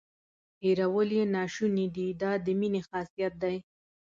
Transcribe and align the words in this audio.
هیرول 0.63 1.09
یې 1.17 1.23
ناشونې 1.35 1.85
دي 1.95 2.07
دا 2.21 2.31
د 2.45 2.47
مینې 2.59 2.81
خاصیت 2.87 3.33
دی. 3.43 3.55